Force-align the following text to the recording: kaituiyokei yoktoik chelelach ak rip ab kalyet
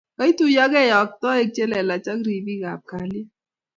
kaituiyokei 0.17 0.87
yoktoik 0.91 1.47
chelelach 1.55 2.07
ak 2.13 2.21
rip 2.25 2.47
ab 2.73 2.81
kalyet 2.89 3.29